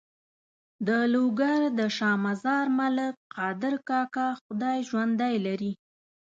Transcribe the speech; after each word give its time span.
د 0.87 0.89
لوګر 1.13 1.59
د 1.77 1.79
شا 1.97 2.11
مزار 2.25 2.65
ملک 2.79 3.13
قادر 3.35 3.73
کاکا 3.89 4.27
خدای 4.41 4.77
ژوندی 4.89 5.35
لري. 5.45 5.71